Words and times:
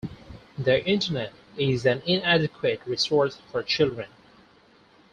The 0.57 0.83
internet 0.87 1.31
is 1.59 1.85
an 1.85 2.01
inadequate 2.07 2.81
resource 2.87 3.37
for 3.51 3.61
children. 3.61 4.09